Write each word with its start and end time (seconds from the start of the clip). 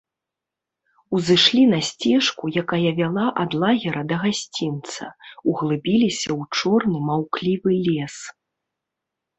Узышлі 1.17 1.63
на 1.73 1.79
сцежку, 1.89 2.43
якая 2.63 2.89
вяла 3.01 3.27
ад 3.43 3.51
лагера 3.65 4.01
да 4.13 4.19
гасцінца, 4.25 5.03
углыбіліся 5.53 6.29
ў 6.39 6.41
чорны 6.63 6.97
маўклівы 7.13 7.71
лес. 7.93 8.17